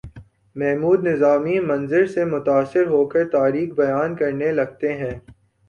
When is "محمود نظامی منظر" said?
0.55-2.05